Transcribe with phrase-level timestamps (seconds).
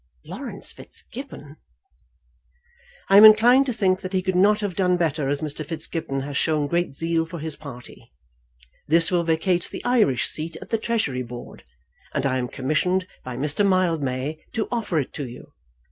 [0.25, 1.57] Laurence Fitzgibbon!
[3.09, 5.63] I am inclined to think that he could not have done better, as Mr.
[5.63, 8.11] Fitzgibbon has shown great zeal for his party.
[8.87, 11.65] This will vacate the Irish seat at the Treasury Board,
[12.15, 13.63] and I am commissioned by Mr.
[13.63, 15.53] Mildmay to offer it to you.